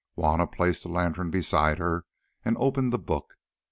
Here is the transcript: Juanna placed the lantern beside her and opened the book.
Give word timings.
Juanna 0.15 0.47
placed 0.47 0.81
the 0.81 0.89
lantern 0.89 1.29
beside 1.29 1.77
her 1.77 2.05
and 2.43 2.57
opened 2.57 2.91
the 2.91 2.97
book. 2.97 3.35